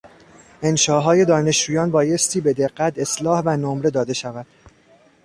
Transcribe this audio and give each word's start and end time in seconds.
انشاهای 0.63 1.25
دانشجویان 1.25 1.91
بایستی 1.91 2.41
به 2.41 2.53
دقت 2.53 2.97
اصلاح 2.97 3.41
و 3.45 3.49
نمره 3.57 3.89
داده 3.89 4.13
شود. 4.13 4.47